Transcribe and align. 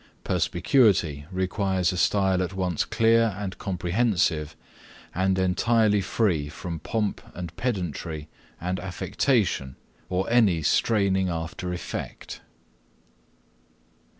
Perspicuity 0.23 1.27
requires 1.31 1.93
a 1.93 1.97
style 1.97 2.41
at 2.41 2.55
once 2.55 2.85
clear 2.85 3.35
and 3.37 3.55
comprehensive 3.59 4.55
and 5.13 5.37
entirely 5.37 6.01
free 6.01 6.49
from 6.49 6.79
pomp 6.79 7.21
and 7.35 7.55
pedantry 7.55 8.27
and 8.59 8.79
affectation 8.79 9.75
or 10.09 10.27
any 10.27 10.63
straining 10.63 11.29
after 11.29 11.71
effect. 11.71 12.41